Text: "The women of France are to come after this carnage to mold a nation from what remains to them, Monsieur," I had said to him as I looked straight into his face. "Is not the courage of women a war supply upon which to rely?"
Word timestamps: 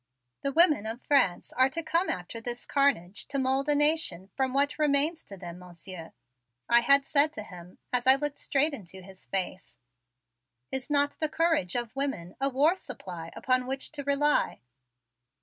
"The 0.41 0.51
women 0.51 0.87
of 0.87 1.05
France 1.05 1.53
are 1.53 1.69
to 1.69 1.83
come 1.83 2.09
after 2.09 2.41
this 2.41 2.65
carnage 2.65 3.27
to 3.27 3.37
mold 3.37 3.69
a 3.69 3.75
nation 3.75 4.31
from 4.35 4.51
what 4.51 4.79
remains 4.79 5.23
to 5.25 5.37
them, 5.37 5.59
Monsieur," 5.59 6.13
I 6.67 6.79
had 6.79 7.05
said 7.05 7.31
to 7.33 7.43
him 7.43 7.77
as 7.93 8.07
I 8.07 8.15
looked 8.15 8.39
straight 8.39 8.73
into 8.73 9.03
his 9.03 9.27
face. 9.27 9.77
"Is 10.71 10.89
not 10.89 11.19
the 11.19 11.29
courage 11.29 11.75
of 11.75 11.95
women 11.95 12.35
a 12.41 12.49
war 12.49 12.75
supply 12.75 13.29
upon 13.35 13.67
which 13.67 13.91
to 13.91 14.03
rely?" 14.03 14.61